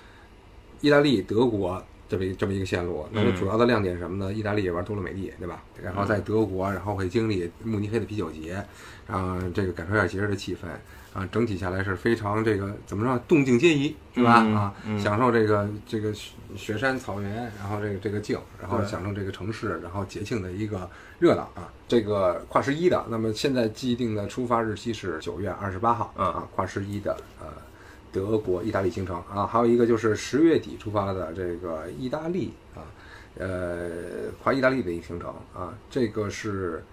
[0.81, 3.07] 意大利、德国这么一这么一个线路。
[3.13, 4.33] 那么嗯主要的亮点是什么呢？
[4.33, 5.63] 意大利玩多洛美蒂，对吧？
[5.83, 8.65] 然后在德国，然后会经历慕尼黑的啤酒节，
[9.07, 10.67] 然后这个感受一下节日的气氛。
[11.19, 14.41] 啊，整体下来是非常这个怎么说，动静皆宜，是吧？
[14.47, 21.73] 嗯啊，嗯享受这个这个雪雪山草原，然后这个这个静，然后享受这个城市，然后节庆的一个热闹啊。
[21.89, 27.47] 这个跨十一的，那么现在既定的出发日期是九月二十八号嗯啊，跨十一的呃
[28.13, 32.87] 德国、意大利行程啊，还有一个就是十月底出发的这个意大利啊，
[33.37, 36.85] 呃，跨意大利的一个行程啊，这个是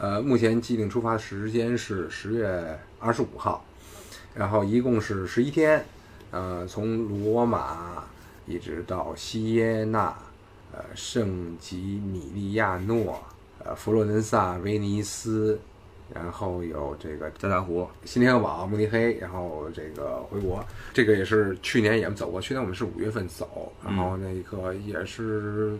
[0.00, 3.64] 呃目前既定出发时间是十月二十五号，
[4.34, 5.84] 然后一共是十一天，
[6.30, 8.04] 呃，从罗马
[8.46, 10.16] 一直到锡耶纳，
[10.72, 13.20] 呃，圣吉米利亚诺，
[13.64, 15.58] 呃，佛罗伦萨、威尼斯，
[16.14, 22.40] 然后有这个加达湖，新天鹅堡、慕尼黑，然后这个回国，这个也是去年也走过。
[22.40, 25.76] 去年我们是五月份走，然后那个也是，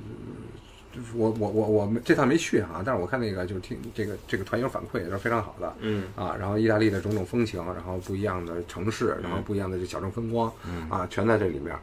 [0.99, 5.73] 就是我我我我们这趟没去哈，但是我看那个就是听这个这个团友反馈也是非常好的。
[5.81, 10.53] 嗯啊，然后意大利的种种风情，然后不一样的城市，然后不一样的这小镇风光，
[10.89, 11.75] 啊，全在这里面。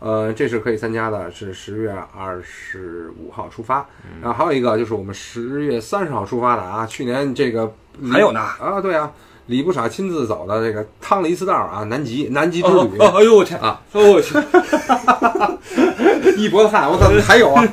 [0.00, 3.84] 呃，这是可以参加的，是十月二十五号出发。
[4.22, 7.74] 然后还有一个就是我们十月三十号出发的啊，去年这个
[8.12, 9.12] 还有呢啊，对啊，
[9.48, 12.98] 李不傻亲自走的这个趟了一次道啊，南极南极之旅。
[13.00, 13.80] 哎呦我天啊！
[13.92, 14.34] 哦我去，
[16.36, 17.64] 一脖子汗，我操，还有啊！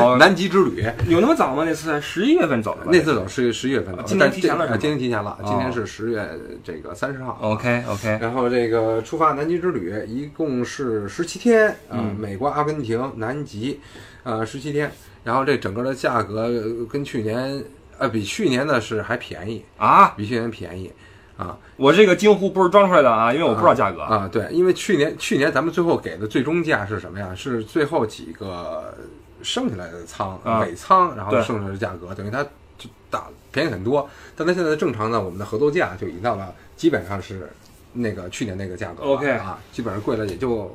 [0.00, 1.64] 哦，南极之旅有那么早吗？
[1.66, 2.90] 那次十一月份走的吧？
[2.92, 6.28] 那次走十十一月份走，今年但提前了今天提前了，哦今天是十月
[6.62, 7.36] 这个三十号。
[7.42, 13.80] OK OK，然后这个出发南极之旅一共是十七天啊、嗯美国、阿根廷、南极，
[14.22, 14.90] 呃，十七天。
[15.24, 17.62] 然后这整个的价格呃跟去年
[17.98, 20.92] 呃比去年的是还便宜，啊，比去年便宜
[21.36, 24.02] 啊我这个惊呼不是装出来的啊，因为我不知道价格。
[24.02, 27.34] 啊对，因为去年去年咱们最后给的最终价是什么呀？
[27.34, 28.94] 是最后几个
[29.42, 32.42] 剩下来的仓啊尾仓，然后剩下的价格等于它
[32.76, 34.08] 就大便宜很多。
[34.34, 37.48] 但它现在正常呢我们的合作价就已经到了基本上是
[37.92, 40.70] 那个去年那个价格 OK 啊，基本上贵了也就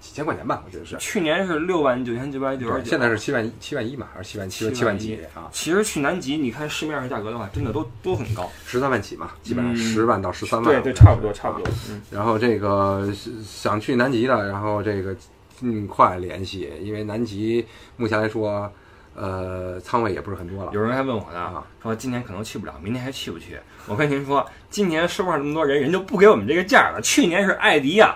[0.00, 0.96] 几千块钱吧，我觉得是。
[0.98, 5.48] 去年是六万九千九百九十，九，现在是七万一，七万一嘛，还是七万七万七万几啊？
[5.52, 8.50] 其实去南极，你看市面上价格的话，真的都都很高。
[8.64, 10.82] 十三万起嘛，基本上嗯十万到十三万。
[10.82, 11.72] 对对，差不多差不多。
[11.90, 13.10] 嗯，然后这个
[13.44, 15.14] 想去南极的，然后这个
[15.58, 17.64] 尽快联系，因为南极
[17.96, 18.70] 目前来说，
[19.16, 20.70] 呃，仓位也不是很多了。
[20.74, 23.58] 有人还问我呢啊，说今年可能去不了，明年还去不去？
[23.86, 27.00] 我跟您说，今年收上这么多人，人就不给我们这个价了。
[27.00, 28.14] 去年是艾迪呀、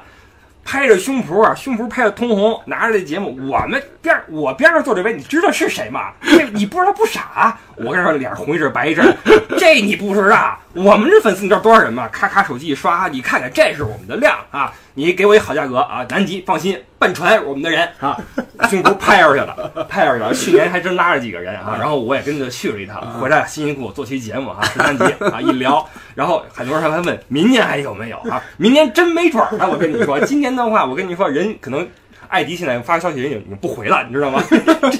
[0.62, 6.12] 拍着胸脯啊，胸脯拍的通红，拿着这节目，我们边儿我边上坐这位，你知道是谁吗？
[6.22, 9.16] 这你不知道不傻，我跟你说，脸红一阵白一阵，
[9.58, 10.58] 这你不知道？
[10.74, 12.08] 我们这粉丝你知道多少人吗？
[12.08, 14.72] 咔咔手机一刷，你看看这是我们的量啊！
[14.94, 16.04] 你给我一好价格啊！
[16.08, 18.16] 南极放心，半船我们的人啊，
[18.68, 20.34] 胸脯拍上去了， 拍上去了。
[20.34, 28.42] 去年还真拉着几个人啊，然后我也跟着去了一趟，回来辛辛苦苦做期节目啊，十三集啊一聊，然后很多人还问明年还有没有啊？
[28.58, 29.66] 明年真没准儿啊！
[29.66, 31.88] 我跟你说，今年的话，我跟你说，人可能。
[32.28, 34.40] 艾迪现在发消息，人已经不回了，你知道吗？
[34.48, 34.56] 这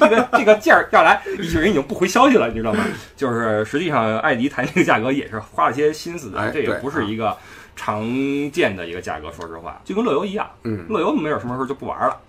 [0.09, 2.85] 个这个价儿要来，一群人已经不回消息了，你知道吗？
[3.16, 7.37] 就是实际上，艾迪谈这个价格也是花了些心思的，这也不是一个
[7.80, 8.04] 常
[8.52, 9.32] 见的一个价格。
[9.32, 12.14] 说实话，就跟乐游一样，嗯，乐游没有什么时候就不玩了。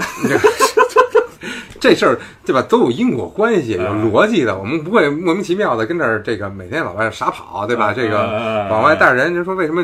[1.81, 4.57] 这事儿对吧，都有因果关系，有嗯逻辑的。
[4.57, 7.91] 我们不会莫名其妙的跟这儿这个每天往外傻跑，对吧？
[7.91, 9.83] 嗯这个嗯往外带着人，就说为什么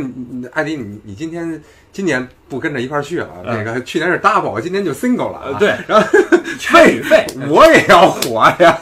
[0.53, 3.27] 艾迪你你今天今年不跟着一块儿去了？
[3.43, 6.07] 嗯那个去年是 double，今年就 single 了对，然后
[6.59, 8.77] 参与费， 我也要火呀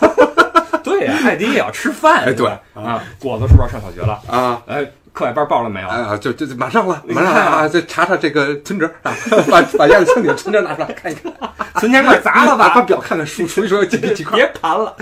[0.84, 4.20] 对呀，艾迪也要吃饭，哎对啊，果子是不是要上小学了？
[4.28, 4.62] 啊！
[4.68, 4.86] 哎，
[5.16, 5.88] 课外班报了没有？
[5.88, 7.68] 哎呀，就就就马上了，马上了啊！
[7.68, 9.12] 再查查这个存折啊，
[9.50, 11.32] 把把压岁钱里的存折拿出来看一看，
[11.80, 14.38] 存钱罐砸了吧 把，表看看，数数一数几几块。
[14.38, 14.94] 别盘了。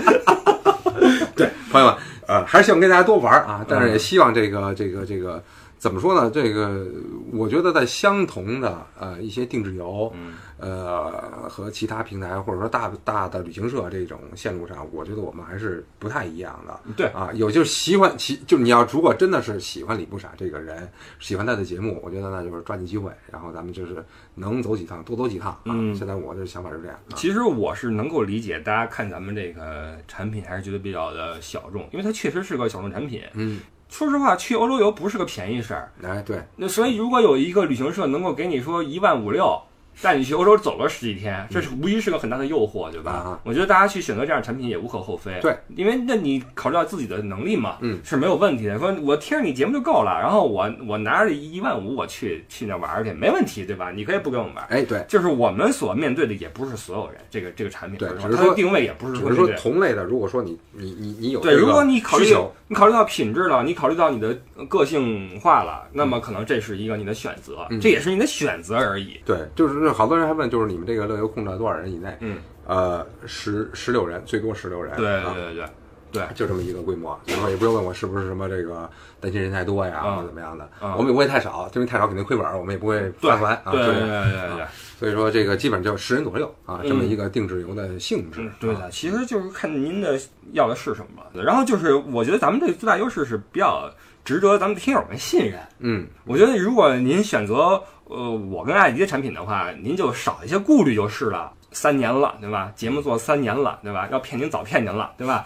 [1.34, 1.96] 对，朋友们，
[2.28, 5.42] 呃，还是希望跟大家多玩儿啊，但是嗯也希望这个这个这个
[5.84, 6.30] 怎么说呢？
[6.30, 6.86] 这个
[7.30, 16.80] 我觉得在相同的呃一些定制游，嗯呃和其他平台或者说大大的旅行社这种线路上，我觉得我们还是不太一样的。
[16.96, 24.02] 对啊，有就是喜欢其，就你要如果真的是喜欢李不傻这个人，喜欢他的节目，我觉得那就是抓紧机会，然后咱们就是
[24.34, 25.60] 能走几趟多走几趟啊。
[25.66, 27.12] 嗯现在我的想法是这样啊。
[27.14, 33.20] 其实我是能够理解，大家看咱们这个产品还是觉得比较的小众，因为它确实是个小众产品。
[33.34, 33.60] 嗯，
[33.96, 35.92] 说实话，去欧洲游不是个便宜事儿。
[36.02, 39.56] 哎，对，那所以，如果有一个旅行社能够给你说一万五六，
[40.02, 43.12] 带你去欧洲走了十几天，这是无疑是个很大的诱惑，对吧？
[43.12, 45.38] 啊我觉得大家去选择这样的产品也无可厚非。
[45.40, 48.78] 对，因为那你考虑到自己的能力嘛，嗯，是没有问题的。
[48.78, 53.90] 说我听着你节目就够了，然后我我拿着一万五我去去那玩儿去，没问题，对吧？
[53.90, 54.68] 你可以不跟我们玩儿。
[54.70, 55.04] 哎，对。
[55.08, 64.36] 就是我们所面对的也不是所有人，这个这个产品，对只是说它的定位也不是只是说同类的，如果说你你你你有对，如果你考虑需求，你考虑到品质了，你考虑到你的
[64.68, 69.20] 个性化了，那么可能这是一个你的选择，嗯这也是你的选择而已。
[69.24, 72.16] 对，就是好多人还问，就是你们这个乐游控制了多少人以内？
[72.20, 75.64] 嗯，呃，十十六人，最多十六人，对对啊，对对
[76.12, 77.18] 对，就这么一个规模。
[77.26, 78.88] 然后也不用问我是不是什么这个
[79.20, 80.68] 担心人太多呀，嗯或者怎么样的。
[80.80, 83.72] 嗯我们也不会太少，因为太少肯定亏本儿，我们也不会对发团啊。
[83.72, 84.66] 对对是对对。
[84.96, 90.16] 所以说这个基本上就十人左右啊，嗯这么一个定制游的性质嗯。，对啊的，其实就是看您的
[90.52, 91.42] 要的是什么。
[91.42, 93.90] 然后就是，我觉得咱们这最大优势是比较
[94.24, 95.58] 值得咱们听友们信任。
[95.80, 101.52] 嗯，我觉得如果您选择呃我跟爱迪的产品的话，您就少一些顾虑就是了。
[101.72, 102.70] 三年了，对吧？
[102.76, 104.06] 节目做三年了，对吧？
[104.12, 105.44] 要骗您早骗您了，对吧？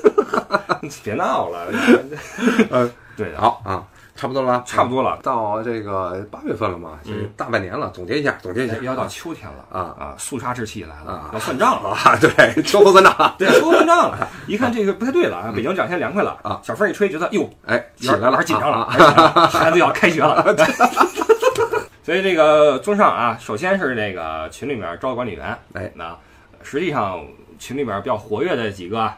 [1.02, 1.66] 别闹了，
[2.70, 3.82] 呃，对，好啊，
[4.14, 4.62] 差不多了吧？
[4.66, 10.14] 差不多了，到这个八月份了嘛，这嗯大半年了，总结一下，总结一下要到啊秋天了啊啊！
[10.18, 11.88] 肃杀之气来了啊，要算账了。
[11.90, 13.34] 啊，对，秋后算账。
[13.38, 15.52] 对，秋后算账了， 一看这个不太对了啊！
[15.56, 18.84] 北京这两天凉快了啊，小风一吹，觉得哟，哎，起来了，紧张了
[19.48, 20.54] 孩子要开学了。
[22.02, 26.16] 所以这个综上啊，首先是这个群里面招管理员，哎，那
[26.62, 27.24] 实际上
[27.58, 29.12] 群里面比较活跃的几个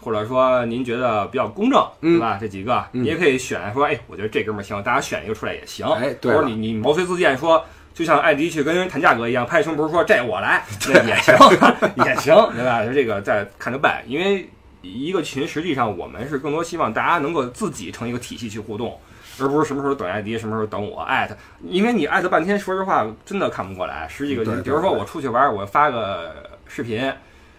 [0.00, 2.38] 或者说您觉得比较公正，嗯对吧？
[2.40, 5.86] 这几个嗯你也可以选说，哎，我觉得这哥们儿行，大家选一个出来也行。
[5.86, 7.64] 哎对或者你你毛遂自荐说。
[7.94, 11.36] 就像艾迪去跟人谈价格一样，拍胸脯说这我来， 那也行，
[12.04, 12.84] 也行，对吧？
[12.84, 14.50] 就这个再看着办，因为
[14.82, 18.98] 一个群实际上我们是更多希望大家能够自己成一个体系去互动，
[19.40, 24.06] 而不是什么时候等艾迪，什么时候等我艾特，因为你艾特半天，说实话真的看不过来。
[24.08, 26.34] 十几个对人，比如说我出去玩，我发个
[26.66, 27.12] 视频，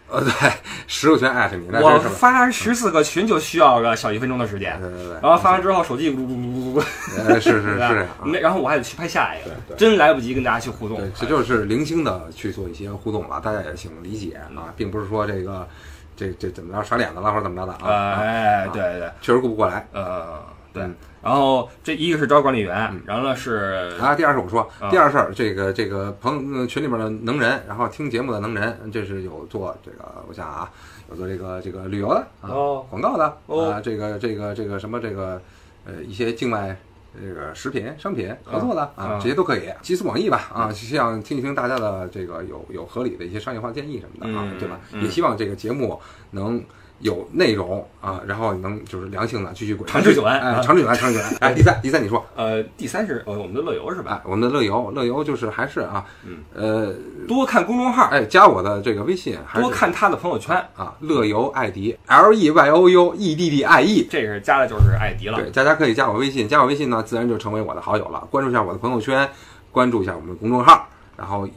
[0.08, 0.32] 呃，对，
[0.88, 2.00] 十个群艾特你，那我？
[2.00, 6.86] 发十四个群就需要个小一分钟的时间，对对对，然后发完之后手机咕咕咕咕咕咕，
[7.18, 7.90] 呃是是是 对吧？
[7.90, 8.24] 这样啊。
[8.26, 9.76] 那然后我还得去拍下一个。
[9.76, 10.98] 真来不及跟大家去互动。
[10.98, 11.10] 对，。
[11.16, 15.68] 这就是零星的去做一些互动了，大家也请理解啊，并不是说这个
[16.16, 19.86] 这这怎么着耍脸子了或者怎么着的啊哎，对对，确实顾不过来。
[19.92, 20.40] 呃，
[20.76, 20.84] 对。
[20.84, 20.96] 嗯。
[21.24, 30.70] 然后这一个是招管理员嗯，然后呢是啊，第二是我说啊，第二事儿，这个这个朋呃群里边的能人，然后听节目的能人，这是有做这个，我想啊，
[31.10, 32.86] 有做这个这个旅游的啊，哦。
[32.92, 33.72] 广告的哦。
[33.72, 35.42] 啊，这个这个这个什么这个
[35.84, 36.78] 呃一些境外
[37.20, 44.80] 这个食品商品合作的啊啊，这些都可以集思广益吧啊，希望听一听大家的这个有有合理的一些商业化建议什么的啊嗯，对吧？
[44.92, 45.02] 嗯。
[45.02, 46.64] 也希望这个节目能。
[47.06, 51.36] 有内容啊，然后能就是良性的继续滚长治久安哎，啊长治久安，长治久安。
[51.40, 54.14] 哎， 第三，第三你说，呃第三是呃我们的乐游是吧？
[54.14, 56.96] 哎，我们的乐游，乐游就是还是啊，嗯，呃，
[57.28, 64.08] 多看公众号，哎，加我的这个微信，还是多看他的朋友圈，啊，乐游艾迪，L E Y O U E D D I E。
[64.10, 65.40] 这是加的就是艾迪了。
[65.40, 68.28] 对，大家可以加我微信，加我微信呢，自然就成为我的好友了。
[68.32, 69.30] 关注一下我的朋友圈，
[69.72, 70.88] 关注一下我们的公众号。
[71.16, 71.48] 然后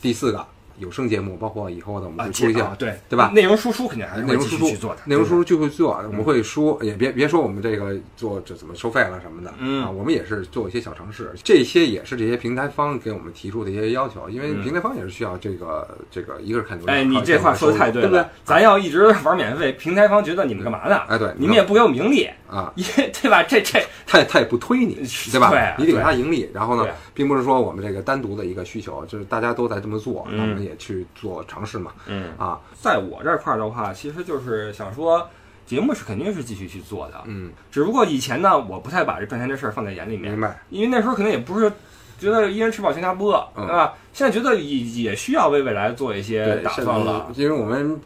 [0.00, 0.44] 第四个
[0.78, 3.30] 有声节目，包括以后的我们啊，会出一些啊对对吧？
[3.34, 6.14] 内容输出肯定还是内容输出去做的，内容输出就会做，我嗯。
[6.14, 9.84] 们会输，也别别说我们这个做这怎么收费了什么的，嗯。
[9.84, 14.62] 啊，我们也是做一些小尝试，这些也是这些平台方给我们提出的一些要求，因为嗯。
[14.62, 18.20] 平台方也是需要这个这个一个是看流量，哎，你这话说的太对了对不对？
[18.20, 18.30] 了，？
[18.44, 20.96] 咱要一直玩免费，平台方觉得你们干嘛呢？
[21.08, 23.42] 哎，对，你们也不给我盈利，啊， 也对吧？
[23.42, 24.94] 这这他也他也不推你，
[25.32, 25.74] 对吧？
[25.78, 26.48] 你得给他盈利。
[26.52, 31.92] 然后呢，并不是说我们这个单独的一个需求，就是大家都在这么做，我们也去做尝试嘛。
[32.06, 35.28] 嗯，啊，在我这块儿的话，其实就是想说，
[35.66, 40.60] 节目是肯定是继续去做的，嗯，只不过以前呢，我不太把这赚钱这事儿放在眼里面明，白。
[40.70, 41.70] 因为那时候可能也不是
[42.18, 43.94] 觉得一人吃饱全家不饿，嗯对吧？
[44.12, 47.30] 现在觉得也也需要为未来做一些，打算了。
[47.34, 48.00] 因为我们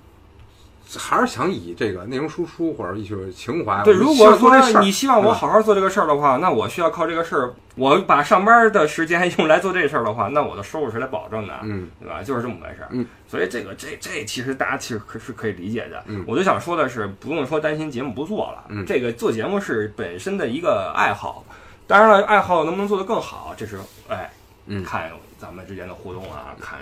[0.98, 12.22] 还是想以这个内容输出或者一些情怀，对，如果说你希望我嗯好好做这个事儿的话，那我需要靠这个事儿，我把上班的时间 用来做这事儿的话，那我的收入是来保证的，嗯对吧？
[12.22, 12.88] 就是这么回事儿。
[12.90, 16.02] 嗯，所以这个这这其实大家其实可是可以理解的。
[16.06, 21.44] 嗯我就想说的是，不用说担心节目不做了，嗯这个做节目是本身的一个爱好，
[21.86, 24.30] 当然了，爱好能不能做得更好，这是哎，
[24.66, 26.78] 嗯看咱们之间的互动啊，看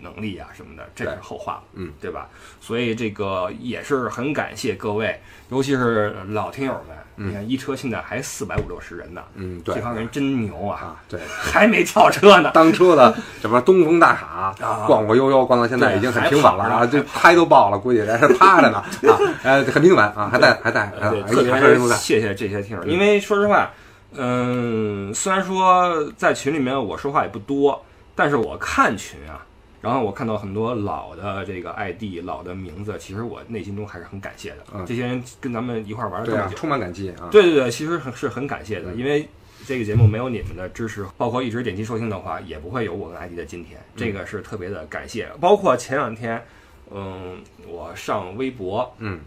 [0.00, 2.28] 能力啊什么的，这是后话，嗯，对吧？
[2.60, 6.96] 所以这个也是很感谢各位，尤其是老听友们。
[6.96, 11.18] 嗯你看一车现在还四百五六十人呢，嗯，对这帮人真牛啊，啊，对。
[11.26, 12.50] 还没跳车呢。
[12.54, 18.78] 当车的什么东风大傻啊逛逛悠悠，逛到现在已经很平稳了啊，这胎都爆了，估计在这趴着呢
[19.12, 23.68] 啊，呃，很平稳啊，还在还在，啊对，哎特别还是都在，谢谢这些听友，嗯因为说实话，
[24.14, 27.84] 嗯，虽然说在群里面我说话也不多，
[28.14, 29.42] 但是我看群啊，
[29.88, 34.58] 然后我看到很多老的这个 ID、老的名字，其实我内心中还是很感谢的。
[34.74, 39.26] 嗯这些人跟咱们一块儿玩儿这么久，，啊充满感激啊，对对对，其实很是很感谢的，嗯因为
[39.66, 45.26] 这个节目没有你们的支持，包括一直点击收听的话，也不会有我跟 ID 的今天，这个是特别的感谢。
[45.40, 46.42] 包括前两天，
[46.90, 49.20] 嗯，我上微博，嗯，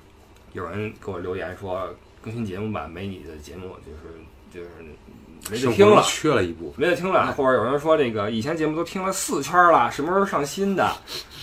[0.53, 1.93] 有人给我留言说
[2.23, 4.15] 更新节目吧，没你的节目就是
[4.53, 4.69] 就是
[5.49, 6.01] 没得听了。
[6.03, 10.91] 缺了一部分，没得听了，或者有人说这个以前节目都听了四圈了，什么时候上新的？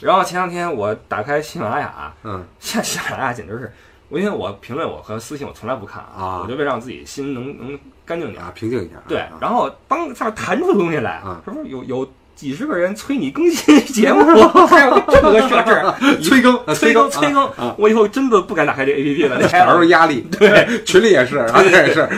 [0.00, 3.72] 然后前两天我打开喜马拉雅，嗯，现在喜马拉雅简直是，
[4.08, 8.52] 我因为我评论我和私信我从来不看啊我就为让自己心能能干净点啊，。
[8.54, 12.08] 平静一下，对啊，然后当上面弹出东西来啊，是不是有有
[12.38, 14.22] 几十个人催你更新节目？
[14.68, 19.38] 还有这么个设置， 催更啊 催更催更啊，我以后真的不敢打开这 APP 了。
[19.40, 20.20] 那哪有压力？
[20.38, 22.08] 对，群里也是，然后这也是，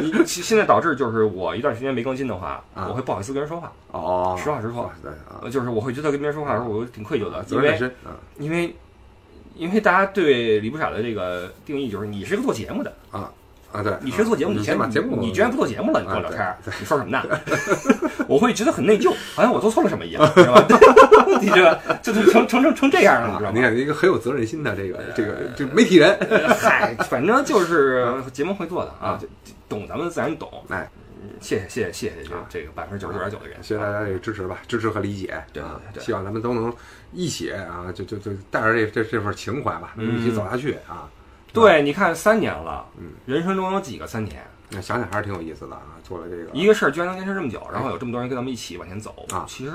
[0.00, 2.86] 你现现在导致就是我一段时间没更新的话，啊。
[2.88, 7.90] 我会不好意思跟人说话，哦，实话实说，对啊，呃就是我会觉得跟别人说话的时候，我挺愧疚的，因为
[8.38, 8.76] 因为
[9.56, 13.28] 因为大家对李不傻的这个定义就是你是个做节目的，啊
[13.72, 17.22] 啊，对，你学做节目，你你先先把节目，你居然不做节目了，你跟我啊聊天儿，你说什么呢？
[18.26, 20.66] 我会觉得很内疚，好像我做错了什么一样，知道吧？
[21.40, 23.60] 你这个这就成成成成这样了，你知道啊，你？
[23.60, 29.18] 看一个很有责任心的这个这个这个媒体人，呃嗨，反正就是节目会做的啊，
[29.68, 30.48] 懂咱们自然懂。
[30.68, 30.90] 哎，
[31.22, 36.72] 嗯谢谢谢谢谢谢这个百分之九十九点九的人，谢谢大家这个支持吧，支持和理解，对啊对对希望咱们都能
[37.12, 41.08] 一起啊，就就就带着这这这份情怀吧，能一起走下去啊。
[41.52, 44.42] 对，你看三年了，嗯，人生中有几个三年？
[44.72, 49.72] 那想想还是挺有意思的啊，做了这个一个事儿居然能坚持这么久，然后有这么多人跟咱们一起往前走啊其实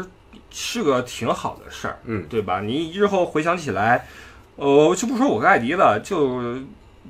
[0.50, 2.62] 是个挺好的事儿，嗯对吧？
[2.62, 4.08] 你日后回想起来，
[4.56, 6.42] 呃，就不说我跟艾迪了，就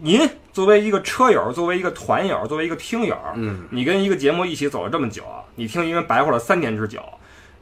[0.02, 7.04] 您作为一个车友，作为一个团友，作为一个听友，嗯你跟一个节目一起走了这么久，你听一个人白活了三年之久。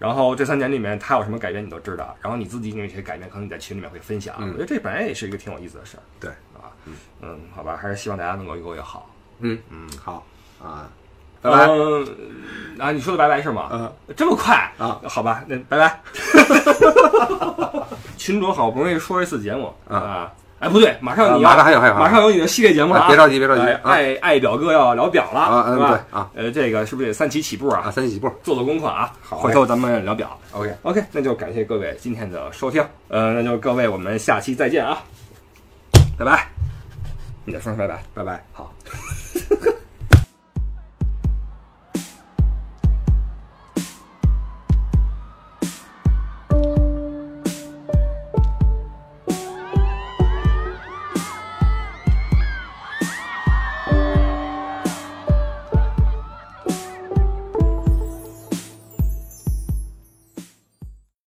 [0.04, 4.36] 然后这三年里面他有什么改变你都知道，然后你自己有一些改变，可能你在群里面会分享。
[4.38, 6.68] 嗯我觉得这本来也是一个挺有意思的事儿，对啊，
[7.22, 9.10] 嗯，好吧，还是希望大家能够越过越好。
[9.40, 10.26] 嗯嗯好
[10.62, 10.90] 啊，
[11.42, 11.68] 拜拜。
[11.68, 12.06] 嗯，
[12.80, 13.70] 啊，你说的拜拜是吗？
[13.72, 15.00] 嗯，这么快啊？
[15.08, 16.02] 好吧，那拜拜。
[18.18, 20.34] 群主好不容易说一次节目啊啊，
[20.64, 25.76] 哎，不对，马上啊你要马上还有还有马上有你的系列节目了别着急别着急爱爱表哥要聊表了啊？
[25.76, 27.92] 对啊，呃，这个是不是得三起起步啊，啊？
[27.92, 30.40] 三起起步做做功课啊，好回头咱们聊表。
[30.54, 34.98] ，OK，OK，那就感谢各位今天的收听，呃，那就各位我们下期再见啊，
[36.18, 36.48] 拜拜。
[37.44, 38.02] 你再说声拜拜。
[38.14, 38.42] 拜拜。
[38.54, 38.72] 好。